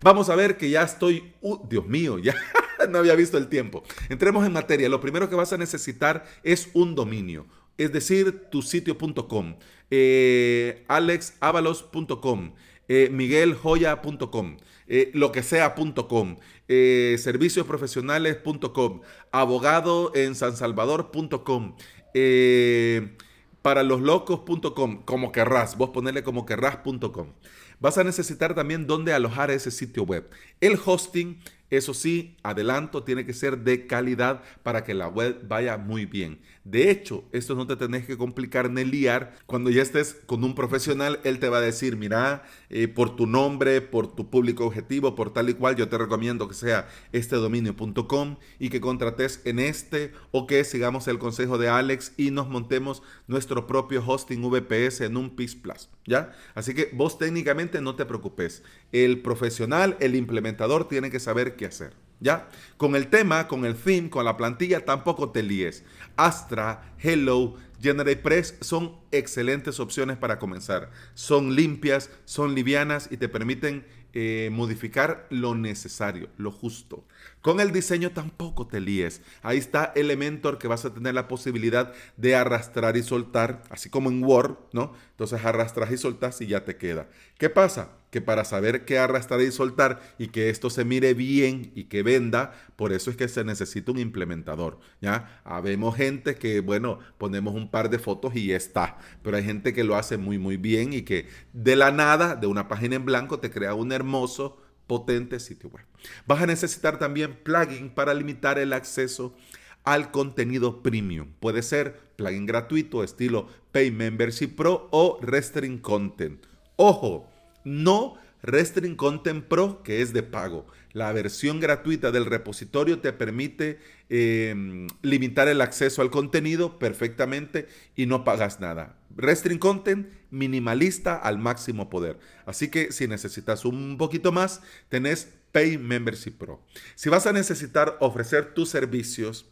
Vamos 0.00 0.28
a 0.28 0.36
ver 0.36 0.56
que 0.56 0.70
ya 0.70 0.82
estoy, 0.82 1.32
uh, 1.40 1.66
Dios 1.66 1.86
mío, 1.86 2.18
ya 2.18 2.34
no 2.90 2.98
había 2.98 3.14
visto 3.14 3.38
el 3.38 3.48
tiempo. 3.48 3.82
Entremos 4.08 4.46
en 4.46 4.52
materia. 4.52 4.88
Lo 4.88 5.00
primero 5.00 5.28
que 5.28 5.34
vas 5.34 5.52
a 5.52 5.56
necesitar 5.56 6.26
es 6.42 6.68
un 6.74 6.94
dominio, 6.94 7.46
es 7.78 7.92
decir, 7.92 8.46
tu 8.50 8.62
sitio.com, 8.62 9.56
eh, 9.90 10.84
alexavalos.com, 10.88 12.52
eh, 12.88 13.08
migueljoya.com. 13.12 14.56
Eh, 14.90 15.10
lo 15.12 15.32
que 15.32 15.42
sea.com, 15.42 16.36
eh, 16.66 17.16
serviciosprofesionales.com, 17.18 19.02
abogado 19.32 20.12
en 20.14 20.34
San 20.34 20.56
Salvador.com, 20.56 21.76
eh, 22.14 23.14
para 23.60 23.82
los 23.82 24.00
locos.com, 24.00 25.02
como 25.04 25.30
querrás, 25.30 25.76
vos 25.76 25.90
ponerle 25.90 26.22
como 26.22 26.46
querrás.com. 26.46 27.34
Vas 27.80 27.98
a 27.98 28.04
necesitar 28.04 28.54
también 28.54 28.86
dónde 28.86 29.12
alojar 29.12 29.50
ese 29.50 29.70
sitio 29.70 30.04
web. 30.04 30.30
El 30.60 30.78
hosting, 30.82 31.38
eso 31.70 31.94
sí, 31.94 32.36
adelanto, 32.42 33.02
tiene 33.02 33.26
que 33.26 33.34
ser 33.34 33.58
de 33.58 33.86
calidad 33.86 34.42
para 34.62 34.84
que 34.84 34.94
la 34.94 35.08
web 35.08 35.46
vaya 35.46 35.76
muy 35.76 36.06
bien. 36.06 36.40
De 36.64 36.90
hecho, 36.90 37.24
esto 37.32 37.54
no 37.54 37.66
te 37.66 37.76
tenés 37.76 38.06
que 38.06 38.18
complicar 38.18 38.70
ni 38.70 38.84
liar. 38.84 39.34
Cuando 39.46 39.70
ya 39.70 39.80
estés 39.80 40.14
con 40.26 40.44
un 40.44 40.54
profesional, 40.54 41.18
él 41.24 41.38
te 41.38 41.48
va 41.48 41.58
a 41.58 41.62
decir, 41.62 41.96
mira, 41.96 42.42
eh, 42.68 42.88
por 42.88 43.16
tu 43.16 43.26
nombre, 43.26 43.80
por 43.80 44.14
tu 44.14 44.28
público 44.28 44.66
objetivo, 44.66 45.14
por 45.14 45.32
tal 45.32 45.48
y 45.48 45.54
cual, 45.54 45.76
yo 45.76 45.88
te 45.88 45.96
recomiendo 45.96 46.46
que 46.46 46.54
sea 46.54 46.86
este 47.12 47.36
dominio.com 47.36 48.36
y 48.58 48.68
que 48.68 48.82
contrates 48.82 49.40
en 49.44 49.60
este 49.60 50.12
o 50.30 50.46
que 50.46 50.62
sigamos 50.64 51.08
el 51.08 51.18
consejo 51.18 51.56
de 51.56 51.68
Alex 51.68 52.12
y 52.18 52.30
nos 52.30 52.48
montemos 52.48 53.02
nuestro 53.26 53.66
propio 53.66 54.02
hosting 54.06 54.42
VPS 54.42 55.02
en 55.02 55.16
un 55.16 55.36
PIS 55.36 55.56
Plus, 55.56 55.88
¿ya? 56.06 56.32
Así 56.54 56.74
que 56.74 56.90
vos 56.92 57.18
técnicamente 57.18 57.80
no 57.80 57.94
te 57.94 58.04
preocupes. 58.04 58.62
El 58.92 59.22
profesional, 59.22 59.96
el 60.00 60.14
implementador 60.14 60.86
tiene 60.86 61.10
que 61.10 61.20
saber 61.20 61.56
qué 61.58 61.66
hacer. 61.66 61.92
¿Ya? 62.20 62.48
Con 62.78 62.96
el 62.96 63.08
tema, 63.08 63.46
con 63.46 63.64
el 63.64 63.76
theme, 63.76 64.10
con 64.10 64.24
la 64.24 64.36
plantilla, 64.36 64.84
tampoco 64.84 65.30
te 65.30 65.42
líes. 65.42 65.84
Astra, 66.16 66.94
Hello, 66.98 67.54
GeneratePress 67.80 68.56
son 68.60 68.96
excelentes 69.12 69.78
opciones 69.78 70.16
para 70.16 70.38
comenzar. 70.38 70.90
Son 71.14 71.54
limpias, 71.54 72.10
son 72.24 72.54
livianas 72.54 73.08
y 73.12 73.18
te 73.18 73.28
permiten 73.28 73.86
eh, 74.14 74.48
modificar 74.50 75.26
lo 75.30 75.54
necesario, 75.54 76.30
lo 76.38 76.50
justo. 76.50 77.04
Con 77.42 77.60
el 77.60 77.72
diseño 77.72 78.10
tampoco 78.10 78.66
te 78.66 78.80
líes. 78.80 79.20
Ahí 79.42 79.58
está 79.58 79.92
Elementor 79.94 80.58
que 80.58 80.66
vas 80.66 80.84
a 80.84 80.94
tener 80.94 81.14
la 81.14 81.28
posibilidad 81.28 81.92
de 82.16 82.34
arrastrar 82.34 82.96
y 82.96 83.02
soltar, 83.02 83.62
así 83.70 83.90
como 83.90 84.10
en 84.10 84.24
Word, 84.24 84.56
¿no? 84.72 84.94
Entonces 85.10 85.44
arrastras 85.44 85.92
y 85.92 85.98
soltas 85.98 86.40
y 86.40 86.46
ya 86.46 86.64
te 86.64 86.76
queda. 86.76 87.08
¿Qué 87.38 87.50
pasa? 87.50 87.97
Que 88.10 88.20
para 88.20 88.44
saber 88.44 88.84
qué 88.84 88.98
arrastrar 88.98 89.40
y 89.42 89.52
soltar 89.52 90.00
y 90.18 90.28
que 90.28 90.48
esto 90.48 90.70
se 90.70 90.84
mire 90.84 91.12
bien 91.12 91.72
y 91.74 91.84
que 91.84 92.02
venda, 92.02 92.52
por 92.76 92.92
eso 92.92 93.10
es 93.10 93.16
que 93.16 93.28
se 93.28 93.44
necesita 93.44 93.92
un 93.92 93.98
implementador, 93.98 94.78
¿ya? 95.00 95.40
Habemos 95.44 95.94
gente 95.96 96.36
que, 96.36 96.60
bueno, 96.60 97.00
ponemos 97.18 97.54
un 97.54 97.70
par 97.70 97.90
de 97.90 97.98
fotos 97.98 98.34
y 98.34 98.46
ya 98.46 98.56
está, 98.56 98.98
pero 99.22 99.36
hay 99.36 99.44
gente 99.44 99.74
que 99.74 99.84
lo 99.84 99.96
hace 99.96 100.16
muy, 100.16 100.38
muy 100.38 100.56
bien 100.56 100.92
y 100.94 101.02
que 101.02 101.28
de 101.52 101.76
la 101.76 101.90
nada, 101.90 102.34
de 102.34 102.46
una 102.46 102.66
página 102.66 102.96
en 102.96 103.04
blanco, 103.04 103.40
te 103.40 103.50
crea 103.50 103.74
un 103.74 103.92
hermoso 103.92 104.58
potente 104.86 105.38
sitio 105.38 105.68
web. 105.68 105.84
Vas 106.26 106.42
a 106.42 106.46
necesitar 106.46 106.98
también 106.98 107.38
plugin 107.44 107.90
para 107.90 108.14
limitar 108.14 108.58
el 108.58 108.72
acceso 108.72 109.36
al 109.84 110.10
contenido 110.10 110.82
premium. 110.82 111.28
Puede 111.40 111.62
ser 111.62 112.00
plugin 112.16 112.46
gratuito 112.46 113.04
estilo 113.04 113.48
Pay 113.70 113.90
Membership 113.90 114.48
Pro 114.56 114.88
o 114.90 115.18
Restring 115.22 115.78
Content. 115.78 116.44
Ojo, 116.76 117.30
no 117.68 118.16
Restring 118.42 118.96
Content 118.96 119.44
Pro 119.44 119.82
que 119.82 120.02
es 120.02 120.12
de 120.12 120.22
pago. 120.22 120.66
La 120.92 121.12
versión 121.12 121.60
gratuita 121.60 122.10
del 122.10 122.26
repositorio 122.26 123.00
te 123.00 123.12
permite 123.12 123.78
em, 124.08 124.86
limitar 125.02 125.48
el 125.48 125.60
acceso 125.60 126.02
al 126.02 126.10
contenido 126.10 126.78
perfectamente 126.78 127.68
y 127.94 128.06
no 128.06 128.24
pagas 128.24 128.60
nada. 128.60 128.96
Restring 129.16 129.58
Content 129.58 130.08
minimalista 130.30 131.16
al 131.16 131.38
máximo 131.38 131.90
poder. 131.90 132.18
Así 132.46 132.68
que 132.68 132.92
si 132.92 133.06
necesitas 133.06 133.64
un 133.64 133.96
poquito 133.98 134.32
más, 134.32 134.62
tenés 134.88 135.28
Pay 135.52 135.78
Membership 135.78 136.32
Pro. 136.32 136.62
Si 136.94 137.08
vas 137.08 137.26
a 137.26 137.32
necesitar 137.32 137.96
ofrecer 138.00 138.54
tus 138.54 138.68
servicios 138.68 139.46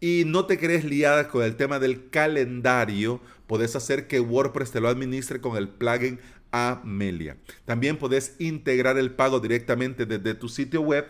y 0.00 0.24
no 0.26 0.46
te 0.46 0.58
crees 0.58 0.84
liada 0.84 1.28
con 1.28 1.42
el 1.42 1.56
tema 1.56 1.78
del 1.78 2.10
calendario, 2.10 3.20
puedes 3.46 3.76
hacer 3.76 4.06
que 4.08 4.20
WordPress 4.20 4.72
te 4.72 4.80
lo 4.80 4.88
administre 4.88 5.40
con 5.40 5.56
el 5.56 5.68
plugin 5.68 6.20
Amelia. 6.56 7.36
También 7.64 7.98
puedes 7.98 8.36
integrar 8.38 8.98
el 8.98 9.12
pago 9.12 9.40
directamente 9.40 10.06
desde 10.06 10.34
tu 10.34 10.48
sitio 10.48 10.80
web 10.80 11.06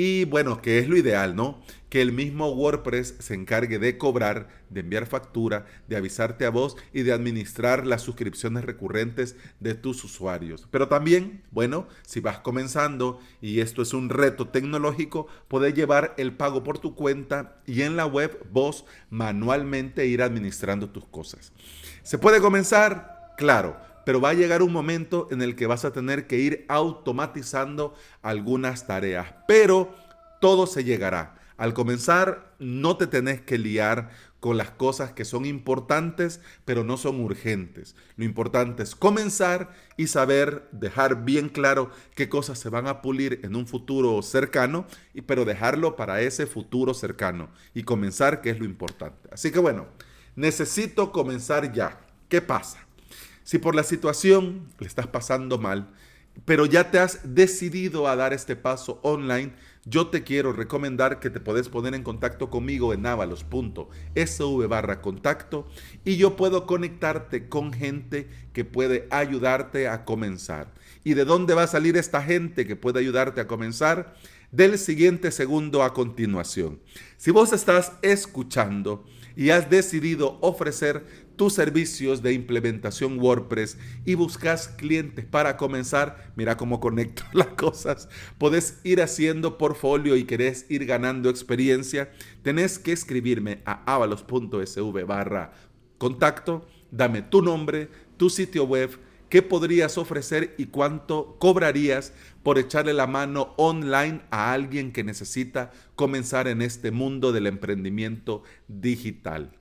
y 0.00 0.26
bueno, 0.26 0.62
que 0.62 0.78
es 0.78 0.88
lo 0.88 0.96
ideal, 0.96 1.34
¿no? 1.34 1.60
Que 1.88 2.02
el 2.02 2.12
mismo 2.12 2.50
WordPress 2.50 3.16
se 3.18 3.34
encargue 3.34 3.80
de 3.80 3.98
cobrar, 3.98 4.48
de 4.70 4.80
enviar 4.80 5.06
factura, 5.06 5.66
de 5.88 5.96
avisarte 5.96 6.46
a 6.46 6.50
vos 6.50 6.76
y 6.92 7.02
de 7.02 7.12
administrar 7.12 7.84
las 7.84 8.02
suscripciones 8.02 8.64
recurrentes 8.64 9.34
de 9.58 9.74
tus 9.74 10.04
usuarios. 10.04 10.68
Pero 10.70 10.86
también, 10.86 11.42
bueno, 11.50 11.88
si 12.06 12.20
vas 12.20 12.38
comenzando 12.38 13.18
y 13.40 13.58
esto 13.58 13.82
es 13.82 13.92
un 13.92 14.08
reto 14.08 14.46
tecnológico, 14.48 15.26
puedes 15.48 15.74
llevar 15.74 16.14
el 16.16 16.32
pago 16.32 16.62
por 16.62 16.78
tu 16.78 16.94
cuenta 16.94 17.60
y 17.66 17.82
en 17.82 17.96
la 17.96 18.06
web 18.06 18.46
vos 18.52 18.84
manualmente 19.10 20.06
ir 20.06 20.22
administrando 20.22 20.90
tus 20.90 21.06
cosas. 21.06 21.52
¿Se 22.04 22.18
puede 22.18 22.40
comenzar? 22.40 23.34
Claro 23.36 23.87
pero 24.08 24.22
va 24.22 24.30
a 24.30 24.32
llegar 24.32 24.62
un 24.62 24.72
momento 24.72 25.28
en 25.30 25.42
el 25.42 25.54
que 25.54 25.66
vas 25.66 25.84
a 25.84 25.92
tener 25.92 26.26
que 26.26 26.38
ir 26.38 26.64
automatizando 26.68 27.92
algunas 28.22 28.86
tareas, 28.86 29.34
pero 29.46 29.94
todo 30.40 30.66
se 30.66 30.82
llegará. 30.82 31.38
Al 31.58 31.74
comenzar, 31.74 32.54
no 32.58 32.96
te 32.96 33.06
tenés 33.06 33.42
que 33.42 33.58
liar 33.58 34.08
con 34.40 34.56
las 34.56 34.70
cosas 34.70 35.12
que 35.12 35.26
son 35.26 35.44
importantes, 35.44 36.40
pero 36.64 36.84
no 36.84 36.96
son 36.96 37.20
urgentes. 37.20 37.96
Lo 38.16 38.24
importante 38.24 38.82
es 38.82 38.96
comenzar 38.96 39.74
y 39.98 40.06
saber 40.06 40.70
dejar 40.72 41.26
bien 41.26 41.50
claro 41.50 41.90
qué 42.14 42.30
cosas 42.30 42.58
se 42.58 42.70
van 42.70 42.86
a 42.86 43.02
pulir 43.02 43.40
en 43.42 43.56
un 43.56 43.66
futuro 43.66 44.22
cercano, 44.22 44.86
pero 45.26 45.44
dejarlo 45.44 45.96
para 45.96 46.22
ese 46.22 46.46
futuro 46.46 46.94
cercano 46.94 47.50
y 47.74 47.82
comenzar, 47.82 48.40
que 48.40 48.48
es 48.48 48.58
lo 48.58 48.64
importante. 48.64 49.28
Así 49.30 49.52
que 49.52 49.58
bueno, 49.58 49.86
necesito 50.34 51.12
comenzar 51.12 51.74
ya. 51.74 52.00
¿Qué 52.30 52.40
pasa? 52.40 52.87
Si 53.48 53.56
por 53.56 53.74
la 53.74 53.82
situación 53.82 54.68
le 54.78 54.86
estás 54.86 55.06
pasando 55.06 55.56
mal, 55.56 55.88
pero 56.44 56.66
ya 56.66 56.90
te 56.90 56.98
has 56.98 57.34
decidido 57.34 58.06
a 58.06 58.14
dar 58.14 58.34
este 58.34 58.56
paso 58.56 59.00
online, 59.02 59.54
yo 59.86 60.08
te 60.08 60.22
quiero 60.22 60.52
recomendar 60.52 61.18
que 61.18 61.30
te 61.30 61.40
puedes 61.40 61.70
poner 61.70 61.94
en 61.94 62.02
contacto 62.02 62.50
conmigo 62.50 62.92
en 62.92 63.06
avalos.sv 63.06 64.66
barra 64.68 65.00
contacto 65.00 65.66
y 66.04 66.18
yo 66.18 66.36
puedo 66.36 66.66
conectarte 66.66 67.48
con 67.48 67.72
gente 67.72 68.28
que 68.52 68.66
puede 68.66 69.08
ayudarte 69.10 69.88
a 69.88 70.04
comenzar. 70.04 70.74
¿Y 71.02 71.14
de 71.14 71.24
dónde 71.24 71.54
va 71.54 71.62
a 71.62 71.68
salir 71.68 71.96
esta 71.96 72.20
gente 72.20 72.66
que 72.66 72.76
puede 72.76 72.98
ayudarte 72.98 73.40
a 73.40 73.46
comenzar? 73.46 74.14
Del 74.52 74.78
siguiente 74.78 75.30
segundo 75.30 75.82
a 75.82 75.94
continuación. 75.94 76.80
Si 77.16 77.30
vos 77.30 77.54
estás 77.54 77.92
escuchando 78.02 79.06
y 79.36 79.50
has 79.50 79.70
decidido 79.70 80.38
ofrecer 80.42 81.27
tus 81.38 81.54
servicios 81.54 82.20
de 82.20 82.34
implementación 82.34 83.18
WordPress 83.18 83.78
y 84.04 84.14
buscas 84.14 84.68
clientes 84.68 85.24
para 85.24 85.56
comenzar, 85.56 86.32
mira 86.36 86.58
cómo 86.58 86.80
conecto 86.80 87.22
las 87.32 87.46
cosas. 87.46 88.10
Podés 88.36 88.80
ir 88.84 89.00
haciendo 89.00 89.56
portfolio 89.56 90.16
y 90.16 90.24
querés 90.24 90.66
ir 90.68 90.84
ganando 90.84 91.30
experiencia, 91.30 92.10
tenés 92.42 92.78
que 92.78 92.92
escribirme 92.92 93.62
a 93.64 93.82
avalos.sv 93.94 95.04
barra 95.06 95.52
contacto, 95.96 96.66
dame 96.90 97.22
tu 97.22 97.40
nombre, 97.40 97.88
tu 98.16 98.30
sitio 98.30 98.64
web, 98.64 98.90
qué 99.28 99.40
podrías 99.42 99.96
ofrecer 99.96 100.54
y 100.58 100.66
cuánto 100.66 101.36
cobrarías 101.38 102.12
por 102.42 102.58
echarle 102.58 102.94
la 102.94 103.06
mano 103.06 103.54
online 103.58 104.22
a 104.30 104.52
alguien 104.52 104.92
que 104.92 105.04
necesita 105.04 105.70
comenzar 105.94 106.48
en 106.48 106.62
este 106.62 106.90
mundo 106.90 107.30
del 107.30 107.46
emprendimiento 107.46 108.42
digital. 108.68 109.56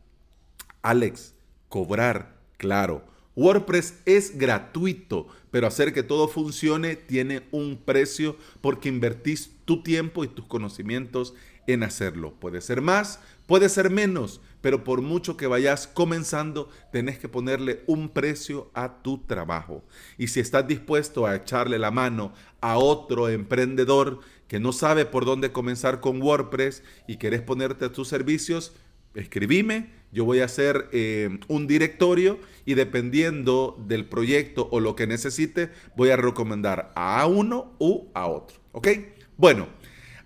Alex, 0.81 1.36
cobrar, 1.69 2.37
claro. 2.57 3.03
WordPress 3.35 3.99
es 4.05 4.37
gratuito, 4.37 5.27
pero 5.51 5.67
hacer 5.67 5.93
que 5.93 6.01
todo 6.01 6.27
funcione 6.27 6.95
tiene 6.95 7.43
un 7.51 7.77
precio 7.77 8.35
porque 8.61 8.89
invertís 8.89 9.51
tu 9.65 9.83
tiempo 9.83 10.23
y 10.23 10.27
tus 10.27 10.45
conocimientos 10.45 11.35
en 11.67 11.83
hacerlo. 11.83 12.33
Puede 12.39 12.61
ser 12.61 12.81
más, 12.81 13.19
puede 13.45 13.69
ser 13.69 13.91
menos, 13.91 14.41
pero 14.61 14.83
por 14.83 15.01
mucho 15.01 15.37
que 15.37 15.45
vayas 15.45 15.85
comenzando, 15.85 16.69
tenés 16.91 17.19
que 17.19 17.29
ponerle 17.29 17.83
un 17.85 18.09
precio 18.09 18.71
a 18.73 19.03
tu 19.03 19.19
trabajo. 19.19 19.83
Y 20.17 20.29
si 20.29 20.39
estás 20.39 20.67
dispuesto 20.67 21.27
a 21.27 21.35
echarle 21.35 21.77
la 21.77 21.91
mano 21.91 22.33
a 22.59 22.77
otro 22.77 23.29
emprendedor 23.29 24.19
que 24.47 24.59
no 24.59 24.71
sabe 24.71 25.05
por 25.05 25.25
dónde 25.25 25.51
comenzar 25.51 25.99
con 25.99 26.21
WordPress 26.21 26.81
y 27.07 27.17
querés 27.17 27.41
ponerte 27.41 27.85
a 27.85 27.91
tus 27.91 28.07
servicios, 28.07 28.73
escribime 29.19 29.97
yo 30.11 30.25
voy 30.25 30.39
a 30.39 30.45
hacer 30.45 30.89
eh, 30.93 31.39
un 31.47 31.67
directorio 31.67 32.39
y 32.65 32.75
dependiendo 32.75 33.77
del 33.87 34.05
proyecto 34.05 34.67
o 34.71 34.79
lo 34.79 34.95
que 34.95 35.05
necesite, 35.05 35.69
voy 35.95 36.09
a 36.09 36.17
recomendar 36.17 36.91
a 36.95 37.25
uno 37.27 37.75
u 37.77 38.07
a 38.13 38.27
otro. 38.27 38.57
¿Ok? 38.71 38.87
Bueno, 39.35 39.67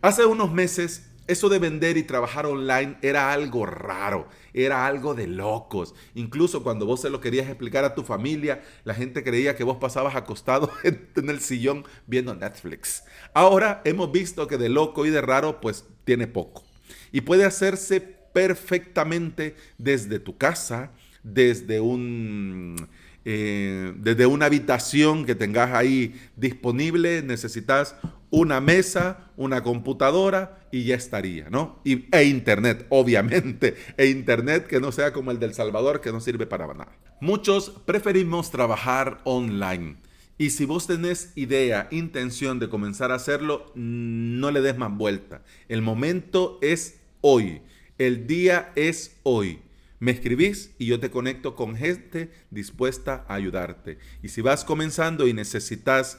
hace 0.01 0.25
unos 0.25 0.53
meses 0.53 1.07
eso 1.27 1.49
de 1.49 1.59
vender 1.59 1.97
y 1.97 2.03
trabajar 2.03 2.45
online 2.45 2.97
era 3.01 3.31
algo 3.31 3.65
raro, 3.65 4.27
era 4.53 4.85
algo 4.85 5.13
de 5.13 5.27
locos. 5.27 5.95
Incluso 6.13 6.61
cuando 6.61 6.85
vos 6.85 7.01
se 7.01 7.09
lo 7.09 7.21
querías 7.21 7.47
explicar 7.47 7.83
a 7.83 7.95
tu 7.95 8.03
familia, 8.03 8.61
la 8.83 8.93
gente 8.93 9.23
creía 9.23 9.55
que 9.55 9.63
vos 9.63 9.77
pasabas 9.77 10.15
acostado 10.15 10.71
en 10.83 11.29
el 11.29 11.39
sillón 11.39 11.85
viendo 12.05 12.35
Netflix. 12.35 13.03
Ahora 13.33 13.81
hemos 13.85 14.11
visto 14.11 14.47
que 14.47 14.57
de 14.57 14.69
loco 14.69 15.05
y 15.05 15.09
de 15.09 15.21
raro 15.21 15.59
pues 15.59 15.85
tiene 16.03 16.27
poco. 16.27 16.63
Y 17.11 17.21
puede 17.21 17.45
hacerse 17.45 18.20
perfectamente 18.33 19.55
desde 19.77 20.19
tu 20.19 20.37
casa, 20.37 20.91
desde 21.23 21.79
un... 21.79 22.87
Eh, 23.23 23.93
desde 23.97 24.25
una 24.25 24.47
habitación 24.47 25.27
que 25.27 25.35
tengas 25.35 25.75
ahí 25.75 26.19
disponible, 26.35 27.21
necesitas 27.21 27.95
una 28.31 28.61
mesa, 28.61 29.29
una 29.37 29.61
computadora 29.61 30.65
y 30.71 30.85
ya 30.85 30.95
estaría, 30.95 31.49
¿no? 31.49 31.79
Y, 31.83 32.07
e 32.15 32.23
internet, 32.23 32.87
obviamente, 32.89 33.75
e 33.97 34.07
internet 34.07 34.65
que 34.65 34.79
no 34.79 34.91
sea 34.91 35.13
como 35.13 35.29
el 35.29 35.39
del 35.39 35.53
Salvador, 35.53 36.01
que 36.01 36.11
no 36.11 36.19
sirve 36.19 36.47
para 36.47 36.65
nada. 36.67 36.97
Muchos 37.19 37.69
preferimos 37.85 38.49
trabajar 38.49 39.19
online. 39.25 39.97
Y 40.37 40.49
si 40.49 40.65
vos 40.65 40.87
tenés 40.87 41.33
idea, 41.35 41.87
intención 41.91 42.57
de 42.57 42.69
comenzar 42.69 43.11
a 43.11 43.15
hacerlo, 43.15 43.71
no 43.75 44.49
le 44.49 44.61
des 44.61 44.75
más 44.75 44.95
vuelta. 44.97 45.43
El 45.67 45.83
momento 45.83 46.57
es 46.63 46.99
hoy. 47.19 47.61
El 48.01 48.25
día 48.25 48.71
es 48.75 49.19
hoy. 49.21 49.59
Me 49.99 50.09
escribís 50.09 50.71
y 50.79 50.87
yo 50.87 50.99
te 50.99 51.11
conecto 51.11 51.55
con 51.55 51.75
gente 51.75 52.31
dispuesta 52.49 53.25
a 53.27 53.35
ayudarte. 53.35 53.99
Y 54.23 54.29
si 54.29 54.41
vas 54.41 54.65
comenzando 54.65 55.27
y 55.27 55.33
necesitas 55.33 56.17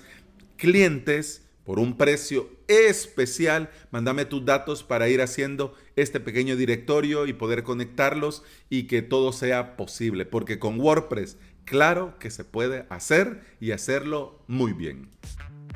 clientes 0.57 1.43
por 1.65 1.81
un 1.81 1.97
precio 1.97 2.49
especial, 2.69 3.69
mándame 3.91 4.27
tus 4.27 4.45
datos 4.45 4.85
para 4.85 5.09
ir 5.09 5.21
haciendo 5.23 5.75
este 5.97 6.21
pequeño 6.21 6.55
directorio 6.55 7.27
y 7.27 7.33
poder 7.33 7.65
conectarlos 7.65 8.45
y 8.71 8.85
que 8.85 9.03
todo 9.03 9.33
sea 9.33 9.77
posible. 9.77 10.25
Porque 10.25 10.61
con 10.61 10.79
WordPress, 10.79 11.37
claro 11.65 12.17
que 12.21 12.31
se 12.31 12.45
puede 12.45 12.87
hacer 12.91 13.43
y 13.59 13.73
hacerlo 13.73 14.41
muy 14.47 14.73
bien. 14.73 15.09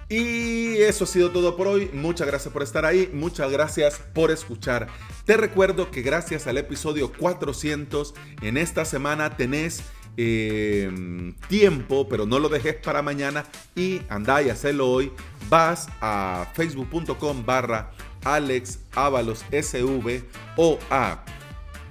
Y 0.08 0.76
eso 0.82 1.04
ha 1.04 1.06
sido 1.06 1.32
todo 1.32 1.56
por 1.56 1.66
hoy. 1.66 1.90
Muchas 1.92 2.26
gracias 2.28 2.52
por 2.52 2.62
estar 2.62 2.84
ahí. 2.84 3.10
Muchas 3.12 3.50
gracias 3.50 4.00
por 4.14 4.30
escuchar. 4.30 4.86
Te 5.24 5.36
recuerdo 5.36 5.90
que 5.90 6.02
gracias 6.02 6.46
al 6.46 6.58
episodio 6.58 7.12
400 7.12 8.14
en 8.42 8.56
esta 8.56 8.84
semana 8.84 9.36
tenés 9.36 9.82
eh, 10.16 11.34
tiempo, 11.48 12.08
pero 12.08 12.24
no 12.24 12.38
lo 12.38 12.48
dejes 12.48 12.76
para 12.76 13.02
mañana 13.02 13.44
y 13.74 14.00
anda 14.08 14.42
y 14.42 14.50
hacelo 14.50 14.88
hoy. 14.88 15.10
Vas 15.48 15.88
a 16.00 16.46
facebook.com 16.54 17.44
barra 17.44 17.90
alexavalosSV 18.24 20.22
o 20.56 20.78
a 20.90 21.24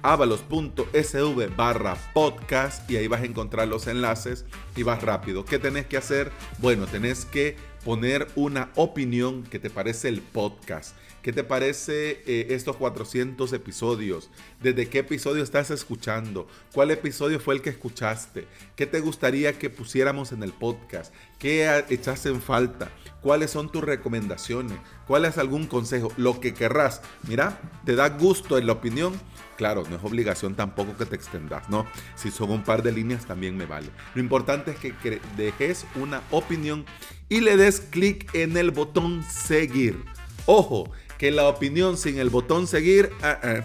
avalos.sv 0.02 1.56
barra 1.56 1.96
podcast 2.14 2.88
y 2.90 2.96
ahí 2.96 3.08
vas 3.08 3.22
a 3.22 3.24
encontrar 3.24 3.68
los 3.68 3.86
enlaces 3.88 4.44
y 4.76 4.82
vas 4.84 5.02
rápido. 5.02 5.44
¿Qué 5.44 5.58
tenés 5.58 5.86
que 5.86 5.96
hacer? 5.96 6.30
Bueno, 6.58 6.86
tenés 6.86 7.24
que 7.24 7.56
poner 7.86 8.26
una 8.34 8.72
opinión 8.74 9.44
que 9.44 9.60
te 9.60 9.70
parece 9.70 10.08
el 10.08 10.20
podcast. 10.20 10.96
¿Qué 11.22 11.32
te 11.32 11.44
parece 11.44 12.20
eh, 12.26 12.48
estos 12.50 12.74
400 12.74 13.52
episodios? 13.52 14.28
¿Desde 14.60 14.88
qué 14.88 14.98
episodio 14.98 15.44
estás 15.44 15.70
escuchando? 15.70 16.48
¿Cuál 16.74 16.90
episodio 16.90 17.38
fue 17.38 17.54
el 17.54 17.62
que 17.62 17.70
escuchaste? 17.70 18.48
¿Qué 18.74 18.86
te 18.86 18.98
gustaría 18.98 19.56
que 19.56 19.70
pusiéramos 19.70 20.32
en 20.32 20.42
el 20.42 20.52
podcast? 20.52 21.14
¿Qué 21.38 21.84
echaste 21.88 22.28
en 22.28 22.42
falta? 22.42 22.90
¿Cuáles 23.22 23.52
son 23.52 23.70
tus 23.70 23.84
recomendaciones? 23.84 24.78
¿Cuál 25.06 25.24
es 25.24 25.38
algún 25.38 25.68
consejo? 25.68 26.12
Lo 26.16 26.40
que 26.40 26.54
querrás. 26.54 27.02
Mira, 27.28 27.60
te 27.84 27.94
da 27.94 28.08
gusto 28.08 28.58
en 28.58 28.66
la 28.66 28.72
opinión. 28.72 29.12
Claro, 29.56 29.84
no 29.88 29.96
es 29.96 30.04
obligación 30.04 30.54
tampoco 30.54 30.96
que 30.96 31.06
te 31.06 31.16
extendas, 31.16 31.68
¿no? 31.68 31.86
Si 32.14 32.30
son 32.30 32.50
un 32.50 32.62
par 32.62 32.82
de 32.82 32.92
líneas 32.92 33.26
también 33.26 33.56
me 33.56 33.66
vale. 33.66 33.88
Lo 34.14 34.20
importante 34.20 34.72
es 34.72 34.78
que 34.78 35.20
dejes 35.36 35.86
una 35.94 36.22
opinión 36.30 36.84
y 37.28 37.40
le 37.40 37.56
des 37.56 37.80
clic 37.80 38.34
en 38.34 38.56
el 38.56 38.70
botón 38.70 39.22
seguir. 39.24 40.04
Ojo, 40.46 40.90
que 41.18 41.30
la 41.30 41.48
opinión 41.48 41.96
sin 41.96 42.18
el 42.18 42.30
botón 42.30 42.66
seguir 42.66 43.10
ah, 43.22 43.38
ah, 43.42 43.64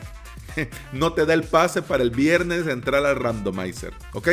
no 0.94 1.14
te 1.14 1.26
da 1.26 1.34
el 1.34 1.44
pase 1.44 1.82
para 1.82 2.04
el 2.04 2.12
viernes 2.12 2.68
entrar 2.68 3.06
al 3.06 3.16
randomizer, 3.16 3.94
¿ok? 4.14 4.30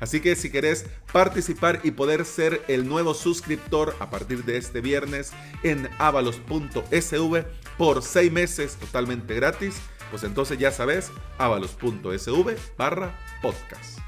Así 0.00 0.20
que 0.20 0.36
si 0.36 0.50
querés 0.50 0.86
participar 1.12 1.80
y 1.84 1.92
poder 1.92 2.24
ser 2.24 2.62
el 2.68 2.88
nuevo 2.88 3.14
suscriptor 3.14 3.94
a 4.00 4.10
partir 4.10 4.44
de 4.44 4.56
este 4.56 4.80
viernes 4.80 5.32
en 5.62 5.88
avalos.sv 5.98 7.44
por 7.78 8.02
seis 8.02 8.32
meses 8.32 8.76
totalmente 8.76 9.34
gratis, 9.34 9.76
pues 10.12 10.22
entonces 10.24 10.58
ya 10.58 10.70
sabes, 10.70 11.10
avalos.sv 11.38 12.56
barra 12.76 13.18
podcast. 13.40 13.98